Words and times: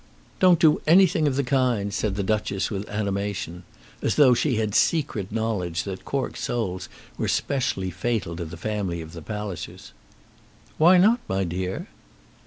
"Don't 0.39 0.57
do 0.57 0.81
anything 0.87 1.27
of 1.27 1.35
the 1.35 1.43
kind," 1.43 1.93
said 1.93 2.15
the 2.15 2.23
Duchess 2.23 2.71
with 2.71 2.89
animation; 2.89 3.61
as 4.01 4.15
though 4.15 4.33
she 4.33 4.55
had 4.55 4.73
secret 4.73 5.31
knowledge 5.31 5.83
that 5.83 6.05
cork 6.05 6.35
soles 6.37 6.89
were 7.19 7.27
specially 7.27 7.91
fatal 7.91 8.35
to 8.37 8.45
the 8.45 8.57
family 8.57 9.01
of 9.01 9.13
the 9.13 9.21
Pallisers. 9.21 9.93
"Why 10.79 10.97
not, 10.97 11.19
my 11.29 11.43
dear?" 11.43 11.87